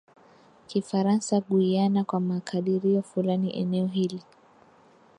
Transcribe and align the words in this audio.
Kifaransa 0.67 1.39
Guiana 1.49 2.03
Kwa 2.03 2.19
makadirio 2.19 3.01
fulani 3.01 3.53
eneo 3.55 3.87
hili 3.87 4.21